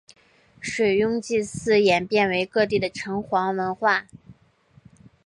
[0.59, 4.07] 水庸祭祀演变为各地的城隍文化。